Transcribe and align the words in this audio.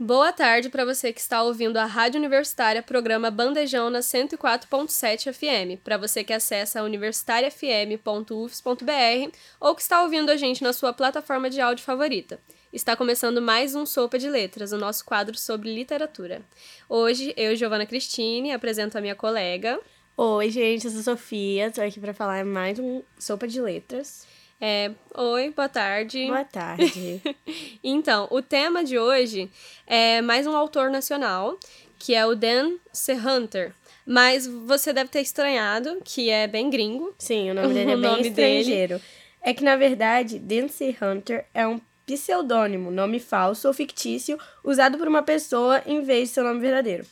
Boa 0.00 0.32
tarde 0.32 0.68
para 0.68 0.84
você 0.84 1.12
que 1.12 1.18
está 1.18 1.42
ouvindo 1.42 1.76
a 1.76 1.84
Rádio 1.84 2.20
Universitária, 2.20 2.80
programa 2.80 3.32
Bandejão 3.32 3.90
na 3.90 3.98
104.7 3.98 5.32
FM, 5.32 5.82
para 5.82 5.98
você 5.98 6.22
que 6.22 6.32
acessa 6.32 6.84
universitariafm.ufs.br 6.84 9.36
ou 9.58 9.74
que 9.74 9.82
está 9.82 10.00
ouvindo 10.04 10.30
a 10.30 10.36
gente 10.36 10.62
na 10.62 10.72
sua 10.72 10.92
plataforma 10.92 11.50
de 11.50 11.60
áudio 11.60 11.84
favorita. 11.84 12.38
Está 12.72 12.94
começando 12.94 13.42
mais 13.42 13.74
um 13.74 13.84
Sopa 13.84 14.20
de 14.20 14.30
Letras, 14.30 14.70
o 14.70 14.78
nosso 14.78 15.04
quadro 15.04 15.36
sobre 15.36 15.74
literatura. 15.74 16.42
Hoje, 16.88 17.34
eu, 17.36 17.56
Giovana 17.56 17.84
Cristine, 17.84 18.52
apresento 18.52 18.96
a 18.96 19.00
minha 19.00 19.16
colega. 19.16 19.80
Oi, 20.16 20.48
gente, 20.48 20.84
eu 20.84 20.92
sou 20.92 21.02
Sofia, 21.02 21.66
estou 21.66 21.82
aqui 21.82 21.98
para 21.98 22.14
falar 22.14 22.44
mais 22.44 22.78
um 22.78 23.02
Sopa 23.18 23.48
de 23.48 23.60
Letras. 23.60 24.28
É, 24.60 24.90
oi, 25.14 25.50
boa 25.50 25.68
tarde. 25.68 26.26
Boa 26.26 26.44
tarde. 26.44 27.22
então, 27.82 28.28
o 28.30 28.42
tema 28.42 28.84
de 28.84 28.98
hoje 28.98 29.50
é 29.86 30.20
mais 30.20 30.46
um 30.46 30.56
autor 30.56 30.90
nacional, 30.90 31.58
que 31.98 32.14
é 32.14 32.26
o 32.26 32.34
Dan 32.34 32.72
C. 32.92 33.14
Hunter. 33.14 33.72
Mas 34.06 34.46
você 34.46 34.92
deve 34.92 35.10
ter 35.10 35.20
estranhado 35.20 35.98
que 36.04 36.30
é 36.30 36.46
bem 36.46 36.70
gringo. 36.70 37.14
Sim, 37.18 37.50
o 37.50 37.54
nome 37.54 37.72
dele 37.74 37.92
é 37.92 37.96
O 37.96 38.00
bem 38.00 38.10
nome 38.10 38.28
estrangeiro. 38.28 39.00
É 39.42 39.52
que, 39.52 39.62
na 39.62 39.76
verdade, 39.76 40.38
Dan 40.38 40.68
C. 40.68 40.96
Hunter 41.00 41.44
é 41.52 41.66
um 41.66 41.80
pseudônimo, 42.06 42.90
nome 42.90 43.20
falso 43.20 43.68
ou 43.68 43.74
fictício, 43.74 44.38
usado 44.64 44.96
por 44.96 45.06
uma 45.06 45.22
pessoa 45.22 45.82
em 45.84 46.02
vez 46.02 46.28
de 46.28 46.34
seu 46.34 46.44
nome 46.44 46.60
verdadeiro. 46.60 47.04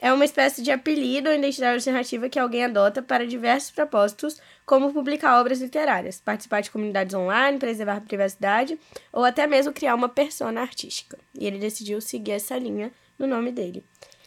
É 0.00 0.12
uma 0.12 0.24
espécie 0.24 0.62
de 0.62 0.70
apelido 0.70 1.28
ou 1.28 1.34
identidade 1.34 1.76
alternativa 1.76 2.28
que 2.28 2.38
alguém 2.38 2.64
adota 2.64 3.00
para 3.00 3.26
diversos 3.26 3.70
propósitos, 3.70 4.40
como 4.66 4.92
publicar 4.92 5.40
obras 5.40 5.60
literárias, 5.60 6.20
participar 6.20 6.60
de 6.60 6.70
comunidades 6.70 7.14
online, 7.14 7.58
preservar 7.58 7.96
a 7.96 8.00
privacidade 8.00 8.78
ou 9.12 9.24
até 9.24 9.46
mesmo 9.46 9.72
criar 9.72 9.94
uma 9.94 10.08
persona 10.08 10.60
artística. 10.60 11.18
E 11.38 11.46
ele 11.46 11.58
decidiu 11.58 12.00
seguir 12.00 12.32
essa 12.32 12.58
linha 12.58 12.92
no 13.18 13.26
nome 13.26 13.50
dele. 13.50 13.82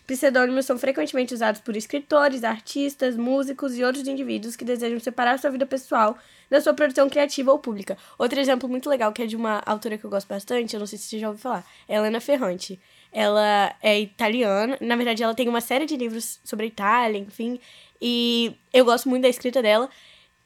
Pseudônimos 0.08 0.66
são 0.66 0.76
frequentemente 0.76 1.36
usados 1.36 1.62
por 1.62 1.78
escritores, 1.78 2.44
artistas, 2.44 3.16
músicos 3.16 3.78
e 3.78 3.84
outros 3.84 4.08
indivíduos 4.08 4.56
que 4.56 4.66
desejam 4.66 5.00
separar 5.00 5.38
sua 5.38 5.52
vida 5.52 5.68
pessoal 5.68 6.18
da 6.50 6.60
sua 6.60 6.74
produção 6.74 7.08
criativa 7.08 7.52
ou 7.52 7.60
pública. 7.60 7.96
Outro 8.18 8.40
exemplo 8.40 8.68
muito 8.68 8.90
legal, 8.90 9.14
que 9.14 9.22
é 9.22 9.28
de 9.28 9.36
uma 9.36 9.62
autora 9.68 10.00
que 10.00 10.04
eu 10.04 10.10
gosto 10.10 10.28
bastante, 10.28 10.74
eu 10.74 10.80
não 10.80 10.88
sei 10.88 10.98
se 10.98 11.06
você 11.06 11.20
já 11.20 11.28
ouviu 11.28 11.44
falar, 11.44 11.64
é 11.88 11.96
Helena 11.96 12.20
Ferrante. 12.20 12.80
Ela 13.12 13.76
é 13.82 14.00
italiana, 14.00 14.78
na 14.80 14.96
verdade 14.96 15.24
ela 15.24 15.34
tem 15.34 15.50
uma 15.50 15.62
série 15.62 15.86
de 15.86 15.98
livros 15.98 16.40
sobre 16.44 16.66
a 16.66 16.68
Itália, 16.68 17.18
enfim, 17.18 17.60
e 18.02 18.54
eu 18.72 18.86
gosto 18.86 19.10
muito 19.10 19.24
da 19.24 19.30
escrita 19.30 19.62
dela. 19.62 19.90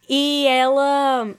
E 0.07 0.45
ela, 0.47 1.33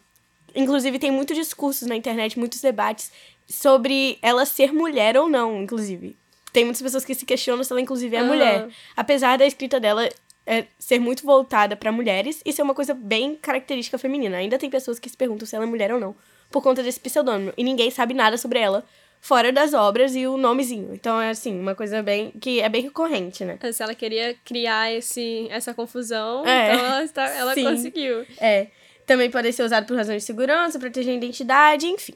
inclusive, 0.55 0.99
tem 0.99 1.11
muitos 1.11 1.37
discursos 1.37 1.89
na 1.89 1.97
internet, 1.97 2.39
muitos 2.39 2.61
debates 2.61 3.11
sobre 3.47 4.19
ela 4.23 4.47
ser 4.47 4.73
mulher 4.73 5.17
ou 5.17 5.29
não, 5.29 5.63
inclusive. 5.63 6.17
Tem 6.53 6.65
muitas 6.65 6.81
pessoas 6.81 7.05
que 7.05 7.15
se 7.15 7.27
questionam 7.27 7.65
se 7.65 7.73
ela, 7.73 7.81
inclusive, 7.81 8.15
é 8.15 8.21
Aham. 8.21 8.29
mulher. 8.29 8.69
Apesar 8.97 9.37
da 9.37 9.45
escrita 9.45 9.81
dela 9.81 10.09
é, 10.47 10.65
ser 10.79 10.99
muito 10.99 11.25
voltada 11.25 11.77
para 11.77 11.91
mulheres 11.91 12.41
e 12.45 12.53
ser 12.53 12.63
uma 12.63 12.75
coisa 12.75 12.95
bem 12.95 13.35
característica 13.35 13.99
feminina. 13.99 14.37
Ainda 14.37 14.59
tem 14.59 14.71
pessoas 14.71 14.99
que 14.99 15.09
se 15.09 15.17
perguntam 15.17 15.47
se 15.47 15.57
ela 15.57 15.65
é 15.65 15.69
mulher 15.69 15.93
ou 15.93 15.99
não, 15.99 16.15
por 16.51 16.63
conta 16.63 16.83
desse 16.83 17.01
pseudônimo. 17.01 17.53
E 17.57 17.65
ninguém 17.65 17.91
sabe 17.91 18.15
nada 18.15 18.37
sobre 18.37 18.59
ela, 18.59 18.85
fora 19.25 19.51
das 19.51 19.73
obras 19.73 20.15
e 20.15 20.27
o 20.27 20.37
nomezinho. 20.37 20.91
Então 20.93 21.19
é 21.19 21.31
assim, 21.31 21.59
uma 21.59 21.75
coisa 21.75 22.03
bem. 22.03 22.31
que 22.33 22.61
é 22.61 22.69
bem 22.69 22.83
recorrente, 22.83 23.43
né? 23.43 23.59
Se 23.73 23.83
ela 23.83 23.95
queria 23.95 24.37
criar 24.45 24.93
esse, 24.93 25.49
essa 25.51 25.73
confusão, 25.73 26.47
É, 26.47 26.75
então 26.75 26.87
ela, 26.87 27.03
está, 27.05 27.27
ela 27.31 27.55
sim. 27.57 27.65
conseguiu. 27.65 28.27
É. 28.39 28.67
Também 29.07 29.31
pode 29.31 29.51
ser 29.55 29.63
usado 29.63 29.87
por 29.87 29.97
razões 29.97 30.23
de 30.23 30.27
segurança, 30.27 30.79
proteger 30.79 31.15
a 31.15 31.17
identidade, 31.17 31.87
enfim. 31.87 32.15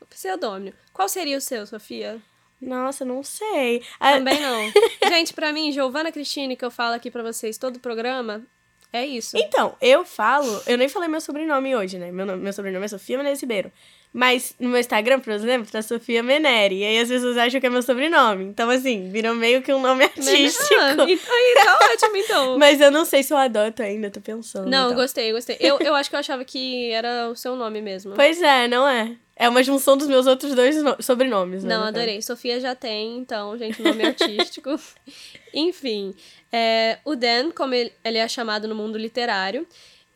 O 0.00 0.06
pseudônimo. 0.06 0.76
Qual 0.92 1.08
seria 1.08 1.36
o 1.36 1.40
seu, 1.40 1.66
Sofia? 1.66 2.20
Nossa, 2.62 3.04
não 3.04 3.24
sei. 3.24 3.82
Ah, 3.98 4.12
Também 4.12 4.38
não. 4.40 4.72
Gente, 5.10 5.32
pra 5.34 5.52
mim, 5.52 5.72
Giovana 5.72 6.12
Cristine, 6.12 6.56
que 6.56 6.64
eu 6.64 6.70
falo 6.70 6.94
aqui 6.94 7.10
pra 7.10 7.24
vocês 7.24 7.58
todo 7.58 7.76
o 7.76 7.80
programa, 7.80 8.42
é 8.92 9.06
isso. 9.06 9.36
Então, 9.36 9.74
eu 9.80 10.04
falo, 10.04 10.62
eu 10.66 10.76
nem 10.78 10.88
falei 10.88 11.08
meu 11.08 11.20
sobrenome 11.20 11.74
hoje, 11.76 11.98
né? 11.98 12.10
Meu, 12.10 12.26
nome- 12.26 12.42
meu 12.42 12.52
sobrenome 12.52 12.84
é 12.84 12.88
Sofia 12.88 13.16
Menezes 13.18 13.40
Ribeiro. 13.42 13.70
Mas 14.12 14.56
no 14.58 14.68
meu 14.70 14.80
Instagram, 14.80 15.20
por 15.20 15.32
exemplo, 15.32 15.70
tá 15.70 15.80
Sofia 15.82 16.20
Meneri. 16.20 16.78
E 16.80 16.84
aí 16.84 16.98
as 16.98 17.08
pessoas 17.08 17.36
acham 17.38 17.60
que 17.60 17.66
é 17.66 17.70
meu 17.70 17.80
sobrenome. 17.80 18.44
Então, 18.44 18.68
assim, 18.68 19.08
virou 19.08 19.36
meio 19.36 19.62
que 19.62 19.72
um 19.72 19.80
nome 19.80 20.02
artístico. 20.10 20.74
Ah, 20.80 20.92
então, 20.94 21.06
aí 21.06 21.54
tá 21.64 21.78
ótimo, 21.92 22.16
então. 22.16 22.58
Mas 22.58 22.80
eu 22.80 22.90
não 22.90 23.04
sei 23.04 23.22
se 23.22 23.32
eu 23.32 23.36
adoto 23.36 23.82
ainda, 23.84 24.10
tô 24.10 24.20
pensando. 24.20 24.68
Não, 24.68 24.86
então. 24.86 24.96
gostei, 25.00 25.30
gostei. 25.32 25.56
Eu, 25.60 25.78
eu 25.84 25.94
acho 25.94 26.10
que 26.10 26.16
eu 26.16 26.20
achava 26.20 26.44
que 26.44 26.90
era 26.90 27.28
o 27.30 27.36
seu 27.36 27.54
nome 27.54 27.80
mesmo. 27.80 28.14
Pois 28.16 28.42
é, 28.42 28.66
não 28.66 28.88
é? 28.88 29.14
É 29.36 29.48
uma 29.48 29.62
junção 29.62 29.96
dos 29.96 30.08
meus 30.08 30.26
outros 30.26 30.56
dois 30.56 30.82
no- 30.82 31.00
sobrenomes, 31.00 31.62
né? 31.62 31.74
Não, 31.76 31.84
adorei. 31.84 32.20
Sofia 32.20 32.58
já 32.60 32.74
tem, 32.74 33.16
então, 33.16 33.56
gente, 33.56 33.80
nome 33.80 34.04
artístico. 34.04 34.78
Enfim, 35.52 36.14
é, 36.52 36.98
o 37.04 37.14
Dan, 37.14 37.50
como 37.50 37.74
ele, 37.74 37.92
é 38.04 38.28
chamado 38.28 38.68
no 38.68 38.74
mundo 38.74 38.98
literário, 38.98 39.66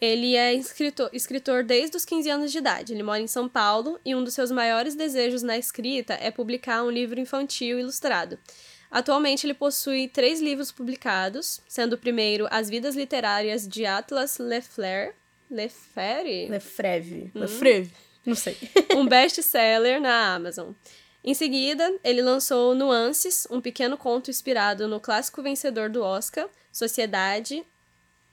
ele 0.01 0.37
é 0.37 0.53
escritor, 0.53 1.09
escritor 1.13 1.63
desde 1.63 1.97
os 1.97 2.05
15 2.05 2.31
anos 2.31 2.53
de 2.53 2.59
idade. 2.59 2.93
Ele 2.93 3.03
mora 3.03 3.21
em 3.21 3.27
São 3.27 3.49
Paulo 3.49 3.99
e 4.05 4.15
um 4.15 4.23
dos 4.23 4.35
seus 4.35 4.51
maiores 4.51 4.95
desejos 4.95 5.43
na 5.43 5.57
escrita 5.57 6.15
é 6.15 6.31
publicar 6.31 6.83
um 6.83 6.91
livro 6.91 7.19
infantil 7.19 7.79
ilustrado. 7.79 8.39
Atualmente, 8.91 9.45
ele 9.45 9.55
possui 9.55 10.07
três 10.07 10.41
livros 10.41 10.71
publicados, 10.71 11.61
sendo 11.67 11.95
o 11.95 11.99
primeiro 11.99 12.47
As 12.51 12.71
Vidas 12.71 12.95
Literárias 12.95 13.67
de 13.67 13.85
Atlas 13.85 14.39
Lefler. 14.39 15.15
Lefere? 15.51 16.49
Lefreve. 16.49 17.33
Hum. 17.35 17.41
Lefreve. 17.41 17.91
Não 18.25 18.35
sei. 18.35 18.57
um 18.95 19.07
best-seller 19.07 20.01
na 20.01 20.35
Amazon. 20.35 20.71
Em 21.25 21.33
seguida, 21.33 21.91
ele 22.05 22.21
lançou 22.21 22.75
Nuances, 22.75 23.47
um 23.51 23.59
pequeno 23.61 23.97
conto 23.97 24.31
inspirado 24.31 24.87
no 24.87 25.01
clássico 25.01 25.43
vencedor 25.43 25.89
do 25.89 26.03
Oscar, 26.03 26.47
Sociedade. 26.71 27.65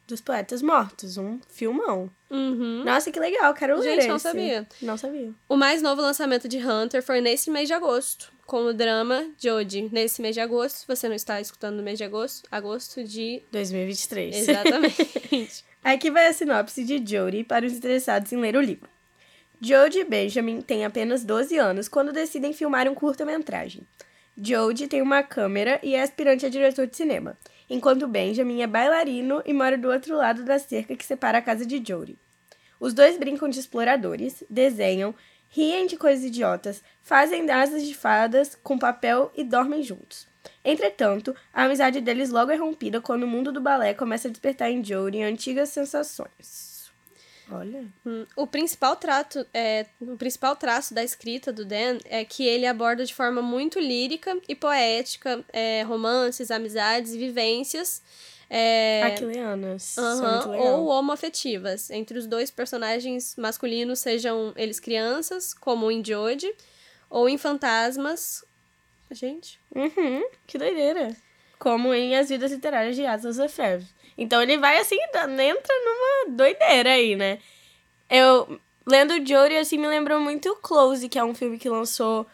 Dos 0.05 0.19
Poetas 0.19 0.61
Mortos, 0.61 1.17
um 1.17 1.39
filmão. 1.47 2.09
Uhum. 2.29 2.83
Nossa, 2.83 3.09
que 3.09 3.19
legal, 3.19 3.53
quero 3.53 3.79
ler 3.79 3.95
Gente, 3.95 4.07
não 4.07 4.15
esse. 4.17 4.23
sabia. 4.23 4.67
Não 4.81 4.97
sabia. 4.97 5.31
O 5.47 5.55
mais 5.55 5.81
novo 5.81 6.01
lançamento 6.01 6.49
de 6.49 6.57
Hunter 6.57 7.01
foi 7.01 7.21
nesse 7.21 7.49
mês 7.49 7.69
de 7.69 7.73
agosto, 7.73 8.29
com 8.45 8.65
o 8.65 8.73
drama 8.73 9.25
Jodie. 9.41 9.87
Nesse 9.89 10.21
mês 10.21 10.35
de 10.35 10.41
agosto, 10.41 10.79
se 10.79 10.87
você 10.87 11.07
não 11.07 11.15
está 11.15 11.39
escutando 11.39 11.77
no 11.77 11.83
mês 11.83 11.97
de 11.97 12.03
agosto, 12.03 12.45
agosto 12.51 13.05
de. 13.05 13.41
2023. 13.53 14.35
Exatamente. 14.49 15.63
Aqui 15.81 16.11
vai 16.11 16.27
a 16.27 16.33
sinopse 16.33 16.83
de 16.83 16.97
Jodie 16.97 17.45
para 17.45 17.65
os 17.65 17.71
interessados 17.71 18.33
em 18.33 18.37
ler 18.37 18.57
o 18.57 18.61
livro. 18.61 18.89
Jodie 19.63 19.99
e 19.99 20.03
Benjamin 20.03 20.59
têm 20.59 20.83
apenas 20.83 21.23
12 21.23 21.55
anos 21.55 21.87
quando 21.87 22.11
decidem 22.11 22.51
filmar 22.51 22.87
um 22.87 22.95
curta-metragem. 22.95 23.83
Jodie 24.35 24.87
tem 24.87 25.03
uma 25.03 25.21
câmera 25.21 25.79
e 25.83 25.93
é 25.93 26.01
aspirante 26.01 26.47
a 26.47 26.49
diretor 26.49 26.87
de 26.87 26.97
cinema, 26.97 27.37
enquanto 27.69 28.07
Benjamin 28.07 28.63
é 28.63 28.65
bailarino 28.67 29.39
e 29.45 29.53
mora 29.53 29.77
do 29.77 29.87
outro 29.91 30.17
lado 30.17 30.43
da 30.43 30.57
cerca 30.57 30.95
que 30.95 31.05
separa 31.05 31.37
a 31.37 31.41
casa 31.43 31.63
de 31.63 31.77
Jodie. 31.77 32.17
Os 32.79 32.91
dois 32.91 33.19
brincam 33.19 33.47
de 33.47 33.59
exploradores, 33.59 34.43
desenham, 34.49 35.13
riem 35.47 35.85
de 35.85 35.95
coisas 35.95 36.25
idiotas, 36.25 36.81
fazem 37.03 37.47
asas 37.51 37.85
de 37.85 37.93
fadas 37.93 38.57
com 38.63 38.79
papel 38.79 39.31
e 39.35 39.43
dormem 39.43 39.83
juntos. 39.83 40.25
Entretanto, 40.65 41.35
a 41.53 41.65
amizade 41.65 42.01
deles 42.01 42.31
logo 42.31 42.49
é 42.49 42.55
rompida 42.55 42.99
quando 42.99 43.23
o 43.23 43.27
mundo 43.27 43.51
do 43.51 43.61
balé 43.61 43.93
começa 43.93 44.27
a 44.27 44.31
despertar 44.31 44.71
em 44.71 44.83
Jodie 44.83 45.21
antigas 45.21 45.69
sensações. 45.69 46.70
Olha. 47.51 47.85
Hum, 48.05 48.25
O 48.35 48.47
principal, 48.47 48.95
trato, 48.95 49.45
é, 49.53 49.85
o 49.99 50.15
principal 50.17 50.55
traço 50.55 50.93
da 50.93 51.03
escrita 51.03 51.51
do 51.51 51.65
Dan 51.65 51.97
é 52.05 52.23
que 52.23 52.47
ele 52.47 52.65
aborda 52.65 53.03
de 53.05 53.13
forma 53.13 53.41
muito 53.41 53.79
lírica 53.79 54.37
e 54.47 54.55
poética 54.55 55.43
é, 55.51 55.81
romances, 55.83 56.49
amizades 56.49 57.13
e 57.13 57.17
vivências. 57.17 58.01
É, 58.49 59.01
muito 60.31 60.49
legal. 60.49 60.79
ou 60.81 60.87
homoafetivas 60.87 61.89
entre 61.89 62.17
os 62.17 62.27
dois 62.27 62.51
personagens 62.51 63.35
masculinos, 63.37 63.99
sejam 63.99 64.51
eles 64.57 64.79
crianças, 64.79 65.53
como 65.53 65.89
em 65.89 66.03
Jodie, 66.03 66.53
ou 67.09 67.29
em 67.29 67.37
fantasmas. 67.37 68.43
Gente, 69.09 69.59
Uhum, 69.75 70.23
que 70.47 70.57
doideira. 70.57 71.15
Como 71.59 71.93
em 71.93 72.15
As 72.17 72.29
Vidas 72.29 72.51
Literárias 72.51 72.95
de 72.95 73.05
Atlas 73.05 73.37
Lefebvre. 73.37 73.87
Então 74.21 74.41
ele 74.41 74.57
vai 74.57 74.77
assim, 74.77 74.97
entra 75.01 75.27
numa 75.27 76.35
doideira 76.35 76.91
aí, 76.91 77.15
né? 77.15 77.39
Eu, 78.07 78.59
lendo 78.85 79.25
Jory, 79.25 79.57
assim, 79.57 79.79
me 79.79 79.87
lembrou 79.87 80.19
muito 80.19 80.55
Close, 80.61 81.09
que 81.09 81.17
é 81.17 81.23
um 81.23 81.33
filme 81.33 81.57
que 81.57 81.67
lançou 81.67 82.27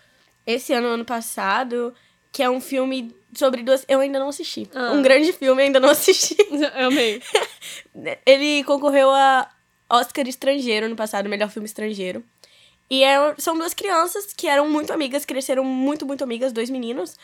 esse 0.46 0.74
ano, 0.74 0.88
ano 0.88 1.06
passado, 1.06 1.94
que 2.32 2.44
é 2.44 2.50
um 2.50 2.60
filme 2.60 3.16
sobre 3.34 3.64
duas. 3.64 3.86
Eu 3.88 4.02
ainda 4.02 4.20
não 4.20 4.28
assisti. 4.28 4.70
Ah. 4.76 4.92
Um 4.92 5.02
grande 5.02 5.32
filme, 5.32 5.64
ainda 5.64 5.80
não 5.80 5.90
assisti. 5.90 6.36
Eu 6.76 6.88
amei. 6.88 7.22
Ele 8.26 8.66
concorreu 8.66 9.10
a 9.10 9.50
Oscar 9.90 10.28
estrangeiro 10.28 10.90
no 10.90 10.96
passado, 10.96 11.30
melhor 11.30 11.50
filme 11.50 11.68
estrangeiro. 11.68 12.22
E 12.90 13.04
é, 13.04 13.34
são 13.38 13.58
duas 13.58 13.74
crianças 13.74 14.34
que 14.34 14.48
eram 14.48 14.70
muito 14.70 14.92
amigas, 14.92 15.26
cresceram 15.26 15.64
muito, 15.64 16.06
muito 16.06 16.24
amigas, 16.24 16.52
dois 16.52 16.70
meninos. 16.70 17.18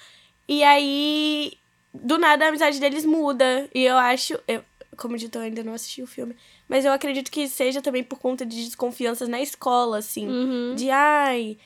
E 0.47 0.63
aí, 0.63 1.53
do 1.93 2.17
nada, 2.17 2.45
a 2.45 2.47
amizade 2.49 2.79
deles 2.79 3.05
muda. 3.05 3.69
E 3.73 3.83
eu 3.83 3.97
acho. 3.97 4.39
Eu, 4.47 4.63
como 4.97 5.17
dito, 5.17 5.37
eu 5.37 5.41
ainda 5.43 5.63
não 5.63 5.73
assisti 5.73 6.01
o 6.01 6.07
filme. 6.07 6.35
Mas 6.67 6.85
eu 6.85 6.91
acredito 6.91 7.31
que 7.31 7.47
seja 7.47 7.81
também 7.81 8.03
por 8.03 8.19
conta 8.19 8.45
de 8.45 8.63
desconfianças 8.65 9.27
na 9.27 9.41
escola, 9.41 9.97
assim. 9.97 10.27
Uhum. 10.27 10.75
De, 10.75 10.89
ai, 10.89 11.57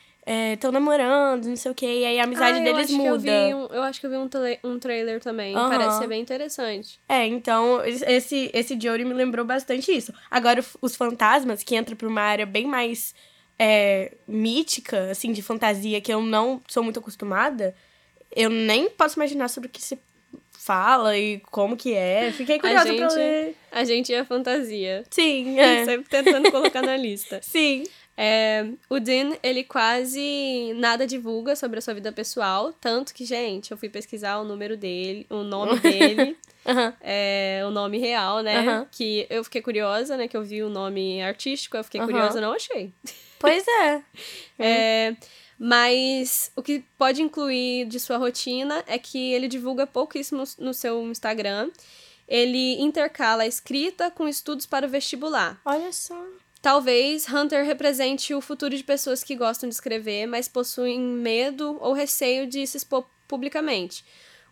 estão 0.54 0.72
namorando, 0.72 1.46
não 1.46 1.56
sei 1.56 1.72
o 1.72 1.76
quê. 1.76 1.86
E 1.86 2.06
aí 2.06 2.20
a 2.20 2.24
amizade 2.24 2.58
Ah, 2.58 2.60
eu 2.60 2.64
deles 2.64 2.80
acho 2.80 2.88
que 2.88 2.96
muda. 2.96 3.32
eu, 3.32 3.48
vi 3.48 3.54
um, 3.54 3.76
eu 3.76 3.84
acho 3.84 4.00
que 4.00 4.06
eu 4.06 4.10
vi 4.10 4.18
um, 4.18 4.30
um 4.72 4.80
trailer 4.80 5.20
também. 5.22 5.56
Aham. 5.56 5.70
Parece 5.70 5.98
ser 6.00 6.08
bem 6.08 6.22
interessante. 6.22 7.00
É, 7.08 7.26
então 7.26 7.82
esse, 7.86 8.50
esse 8.54 8.78
Jory 8.80 9.06
me 9.06 9.14
lembrou 9.14 9.46
bastante 9.46 9.92
isso. 9.96 10.14
Agora, 10.30 10.64
os 10.82 10.96
fantasmas, 10.96 11.64
que 11.64 11.76
entram 11.76 11.96
pra 11.96 12.08
uma 12.08 12.22
área 12.22 12.46
bem 12.46 12.66
mais 12.68 13.16
é, 13.58 14.14
mítica, 14.28 15.10
assim, 15.12 15.32
de 15.32 15.42
fantasia, 15.42 16.02
que 16.02 16.14
eu 16.14 16.22
não 16.22 16.62
sou 16.68 16.84
muito 16.84 17.00
acostumada, 17.00 17.74
eu 18.36 18.50
nem 18.50 18.90
posso 18.90 19.18
imaginar 19.18 19.48
sobre 19.48 19.68
o 19.68 19.72
que 19.72 19.82
se 19.82 19.98
fala 20.68 21.18
e 21.18 21.40
como 21.50 21.78
que 21.78 21.94
é. 21.94 22.30
Fiquei 22.34 22.60
curiosa 22.60 22.94
pra 22.94 23.08
gente- 23.10 23.16
ler. 23.16 23.56
A 23.72 23.84
gente 23.86 24.14
é 24.14 24.24
fantasia. 24.25 25.04
Sim, 25.10 25.58
é. 25.60 25.86
Sempre 25.86 26.10
tentando 26.10 26.52
colocar 26.52 26.81
na 26.81 26.98
lista. 26.98 27.40
Sim. 27.44 27.84
É, 28.19 28.66
o 28.90 29.00
Dean, 29.00 29.38
ele 29.44 29.64
quase 29.64 30.74
nada 30.75 31.06
divulga 31.06 31.56
sobre 31.56 31.78
a 31.78 31.81
sua 31.84 31.94
vida 31.94 32.12
pessoal, 32.12 32.74
tanto 32.81 33.14
que, 33.14 33.24
gente, 33.24 33.69
eu 33.72 33.78
fui 33.78 33.90
pesquisar 33.90 34.40
o 34.40 34.44
número 34.44 34.75
dele, 34.75 35.28
o 35.30 35.44
nome 35.44 35.78
dele, 35.80 36.36
Aham. 36.66 36.94
é, 37.00 37.62
o 37.64 37.69
nome 37.69 38.00
real, 38.00 38.40
né? 38.42 38.58
Aham. 38.58 38.88
Que 38.92 39.28
eu 39.30 39.44
fiquei 39.44 39.62
curiosa, 39.62 40.18
né? 40.18 40.28
Que 40.28 40.36
eu 40.36 40.44
vi 40.44 40.64
o 40.64 40.69
nome 40.69 41.22
artístico, 41.22 41.78
eu 41.78 41.84
fiquei 41.84 42.02
Aham. 42.02 42.10
curiosa, 42.10 42.42
não 42.42 42.54
achei. 42.54 42.92
Pois 43.38 43.64
é. 43.68 44.02
É, 44.58 45.16
mas 45.57 46.51
o 46.56 46.62
que 46.62 46.83
pode 46.98 47.21
incluir 47.21 47.86
de 47.86 48.00
sua 48.00 48.18
rotina 48.18 48.83
é 48.88 48.98
que 49.00 49.33
ele 49.33 49.48
divulga 49.48 49.88
pouquíssimo 49.88 50.44
no 50.59 50.74
seu 50.74 51.01
Instagram. 51.09 51.69
Ele 52.27 52.80
intercala 52.81 53.44
a 53.44 53.48
escrita 53.48 54.12
com 54.12 54.27
estudos 54.27 54.65
para 54.65 54.86
o 54.86 54.89
vestibular. 54.89 55.59
Olha 55.65 55.92
só. 55.92 56.21
Talvez 56.62 57.27
Hunter 57.31 57.65
represente 57.65 58.33
o 58.33 58.42
futuro 58.42 58.75
de 58.75 58.83
pessoas 58.83 59.24
que 59.24 59.36
gostam 59.36 59.69
de 59.69 59.75
escrever, 59.75 60.25
mas 60.27 60.48
possuem 60.48 61.00
medo 61.00 61.77
ou 61.80 61.94
receio 61.94 62.48
de 62.48 62.65
se 62.68 62.77
expor 62.77 63.06
publicamente. 63.27 64.04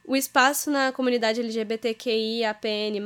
O 0.07 0.15
espaço 0.15 0.69
na 0.69 0.91
comunidade 0.91 1.39
LGBTQIAPN+, 1.39 3.01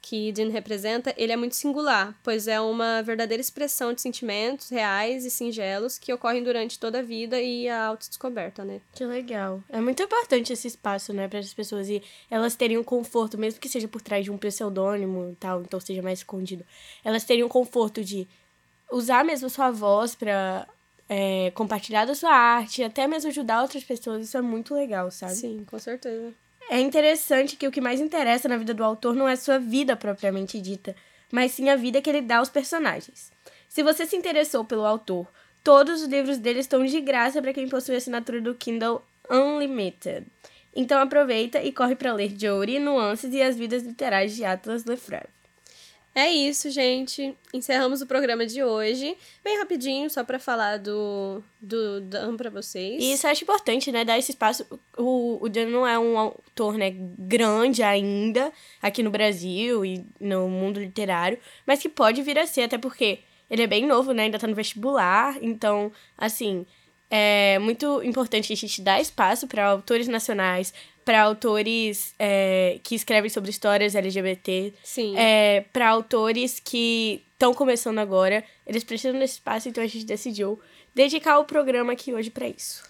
que 0.00 0.30
Dean 0.30 0.50
representa, 0.50 1.12
ele 1.16 1.32
é 1.32 1.36
muito 1.36 1.56
singular, 1.56 2.16
pois 2.22 2.46
é 2.46 2.60
uma 2.60 3.02
verdadeira 3.02 3.40
expressão 3.40 3.92
de 3.92 4.00
sentimentos 4.00 4.68
reais 4.68 5.24
e 5.24 5.30
singelos 5.30 5.98
que 5.98 6.12
ocorrem 6.12 6.44
durante 6.44 6.78
toda 6.78 7.00
a 7.00 7.02
vida 7.02 7.40
e 7.40 7.68
a 7.68 7.86
autodescoberta, 7.86 8.64
né? 8.64 8.80
Que 8.94 9.04
legal. 9.04 9.60
É 9.68 9.80
muito 9.80 10.00
importante 10.00 10.52
esse 10.52 10.68
espaço, 10.68 11.12
né, 11.12 11.26
para 11.26 11.40
as 11.40 11.52
pessoas 11.52 11.88
e 11.88 12.00
elas 12.30 12.54
terem 12.54 12.78
um 12.78 12.84
conforto, 12.84 13.36
mesmo 13.36 13.58
que 13.58 13.68
seja 13.68 13.88
por 13.88 14.00
trás 14.00 14.24
de 14.24 14.30
um 14.30 14.38
pseudônimo 14.38 15.30
e 15.32 15.34
tal, 15.34 15.62
então 15.62 15.80
seja 15.80 16.02
mais 16.02 16.20
escondido. 16.20 16.64
Elas 17.04 17.24
terem 17.24 17.42
o 17.42 17.48
conforto 17.48 18.04
de 18.04 18.28
usar 18.92 19.24
mesmo 19.24 19.50
sua 19.50 19.72
voz 19.72 20.14
para 20.14 20.68
compartilhar 21.54 22.04
da 22.04 22.14
sua 22.14 22.32
arte, 22.32 22.82
até 22.82 23.06
mesmo 23.06 23.30
ajudar 23.30 23.62
outras 23.62 23.84
pessoas. 23.84 24.26
Isso 24.26 24.36
é 24.36 24.42
muito 24.42 24.74
legal, 24.74 25.10
sabe? 25.10 25.34
Sim, 25.34 25.64
com 25.68 25.78
certeza. 25.78 26.32
É 26.70 26.78
interessante 26.78 27.56
que 27.56 27.66
o 27.66 27.72
que 27.72 27.80
mais 27.80 27.98
interessa 27.98 28.48
na 28.48 28.58
vida 28.58 28.74
do 28.74 28.84
autor 28.84 29.14
não 29.14 29.26
é 29.26 29.36
sua 29.36 29.58
vida 29.58 29.96
propriamente 29.96 30.60
dita, 30.60 30.94
mas 31.32 31.52
sim 31.52 31.70
a 31.70 31.76
vida 31.76 32.02
que 32.02 32.10
ele 32.10 32.20
dá 32.20 32.38
aos 32.38 32.50
personagens. 32.50 33.32
Se 33.68 33.82
você 33.82 34.04
se 34.04 34.16
interessou 34.16 34.64
pelo 34.64 34.84
autor, 34.84 35.26
todos 35.64 36.02
os 36.02 36.08
livros 36.08 36.36
dele 36.36 36.60
estão 36.60 36.84
de 36.84 37.00
graça 37.00 37.40
para 37.40 37.54
quem 37.54 37.68
possui 37.68 37.94
a 37.94 37.98
assinatura 37.98 38.40
do 38.40 38.54
Kindle 38.54 39.02
Unlimited. 39.30 40.26
Então 40.76 41.00
aproveita 41.00 41.62
e 41.62 41.72
corre 41.72 41.96
para 41.96 42.12
ler 42.12 42.34
Jory, 42.38 42.78
Nuances 42.78 43.32
e 43.32 43.40
as 43.40 43.56
Vidas 43.56 43.82
Literais 43.82 44.36
de 44.36 44.44
Atlas 44.44 44.84
Lefebvre. 44.84 45.37
É 46.18 46.32
isso, 46.32 46.68
gente. 46.68 47.32
Encerramos 47.54 48.02
o 48.02 48.06
programa 48.06 48.44
de 48.44 48.60
hoje. 48.60 49.16
Bem 49.44 49.56
rapidinho, 49.56 50.10
só 50.10 50.24
pra 50.24 50.40
falar 50.40 50.76
do, 50.76 51.40
do 51.60 52.00
Dan 52.00 52.36
pra 52.36 52.50
vocês. 52.50 53.00
Isso 53.00 53.24
eu 53.24 53.30
acho 53.30 53.44
importante, 53.44 53.92
né? 53.92 54.04
Dar 54.04 54.18
esse 54.18 54.32
espaço. 54.32 54.66
O, 54.96 55.38
o 55.40 55.48
Dan 55.48 55.66
não 55.66 55.86
é 55.86 55.96
um 55.96 56.18
autor, 56.18 56.76
né, 56.76 56.92
grande 56.92 57.84
ainda 57.84 58.52
aqui 58.82 59.00
no 59.00 59.12
Brasil 59.12 59.84
e 59.84 60.04
no 60.20 60.48
mundo 60.48 60.80
literário, 60.80 61.38
mas 61.64 61.80
que 61.80 61.88
pode 61.88 62.20
vir 62.20 62.36
a 62.36 62.48
ser, 62.48 62.62
até 62.62 62.76
porque 62.76 63.20
ele 63.48 63.62
é 63.62 63.68
bem 63.68 63.86
novo, 63.86 64.10
né? 64.10 64.24
Ainda 64.24 64.40
tá 64.40 64.48
no 64.48 64.56
vestibular. 64.56 65.38
Então, 65.40 65.92
assim, 66.16 66.66
é 67.10 67.58
muito 67.58 68.02
importante 68.02 68.52
a 68.52 68.56
gente 68.56 68.82
dar 68.82 69.00
espaço 69.00 69.46
para 69.46 69.64
autores 69.64 70.08
nacionais, 70.08 70.72
para 71.04 71.22
autores 71.22 72.14
é, 72.18 72.78
que 72.82 72.94
escrevem 72.94 73.30
sobre 73.30 73.50
histórias 73.50 73.94
LGBT, 73.94 74.74
é, 75.16 75.64
para 75.72 75.88
autores 75.88 76.60
que 76.60 77.24
estão 77.32 77.54
começando 77.54 77.98
agora. 77.98 78.44
Eles 78.66 78.84
precisam 78.84 79.18
desse 79.18 79.34
espaço, 79.34 79.68
então 79.68 79.82
a 79.82 79.86
gente 79.86 80.04
decidiu 80.04 80.60
dedicar 80.94 81.38
o 81.38 81.44
programa 81.44 81.92
aqui 81.92 82.12
hoje 82.12 82.28
para 82.28 82.46
isso. 82.46 82.82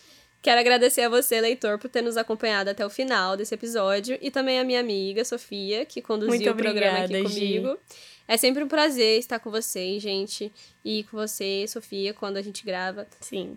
Quero 0.43 0.61
agradecer 0.61 1.03
a 1.03 1.09
você, 1.09 1.41
leitor, 1.41 1.79
por 1.79 1.88
ter 1.91 2.00
nos 2.00 2.17
acompanhado 2.17 2.70
até 2.70 2.85
o 2.85 2.91
final 2.91 3.37
desse 3.37 3.55
episódio 3.55 4.19
e 4.20 4.31
também 4.31 4.59
a 4.59 4.65
minha 4.65 4.81
amiga 4.81 5.25
Sofia, 5.25 5.85
que 5.85 6.00
conduziu 6.00 6.31
Muito 6.31 6.50
o 6.50 6.55
programa 6.55 7.05
aqui 7.05 7.29
Gi. 7.29 7.61
comigo. 7.61 7.79
É 8.26 8.37
sempre 8.37 8.62
um 8.62 8.69
prazer 8.69 9.19
estar 9.19 9.38
com 9.38 9.50
vocês, 9.50 10.03
gente, 10.03 10.53
e 10.85 11.05
com 11.05 11.17
você, 11.17 11.67
Sofia, 11.69 12.12
quando 12.12 12.37
a 12.37 12.43
gente 12.43 12.65
grava. 12.65 13.06
Sim. 13.20 13.56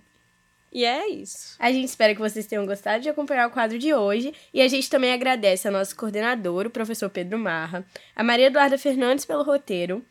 E 0.71 0.85
é 0.85 1.09
isso. 1.09 1.55
A 1.59 1.71
gente 1.71 1.85
espera 1.85 2.15
que 2.15 2.21
vocês 2.21 2.45
tenham 2.45 2.65
gostado 2.65 3.03
de 3.03 3.09
acompanhar 3.09 3.47
o 3.47 3.51
quadro 3.51 3.77
de 3.77 3.93
hoje. 3.93 4.33
E 4.53 4.61
a 4.61 4.67
gente 4.67 4.89
também 4.89 5.11
agradece 5.11 5.67
ao 5.67 5.73
nosso 5.73 5.95
coordenador, 5.95 6.65
o 6.65 6.69
professor 6.69 7.09
Pedro 7.09 7.37
Marra, 7.37 7.85
a 8.15 8.23
Maria 8.23 8.47
Eduarda 8.47 8.77
Fernandes 8.77 9.25
pelo 9.25 9.43
roteiro, 9.43 10.03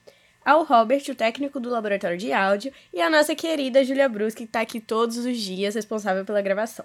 ao 0.45 0.65
Robert, 0.65 1.03
o 1.09 1.15
técnico 1.15 1.59
do 1.59 1.71
laboratório 1.71 2.19
de 2.19 2.33
áudio, 2.33 2.73
e 2.93 3.01
a 3.01 3.09
nossa 3.09 3.35
querida 3.35 3.85
Júlia 3.85 4.09
Bruschi, 4.09 4.37
que 4.37 4.45
está 4.45 4.61
aqui 4.61 4.81
todos 4.81 5.17
os 5.19 5.39
dias, 5.39 5.75
responsável 5.75 6.25
pela 6.25 6.43
gravação. 6.43 6.85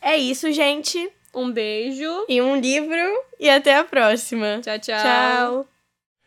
É 0.00 0.16
isso, 0.16 0.50
gente. 0.52 1.10
Um 1.34 1.50
beijo. 1.50 2.26
E 2.28 2.40
um 2.40 2.56
livro. 2.56 3.24
E 3.40 3.48
até 3.48 3.76
a 3.76 3.84
próxima. 3.84 4.60
Tchau, 4.62 4.78
tchau. 4.78 5.02
Tchau. 5.02 5.73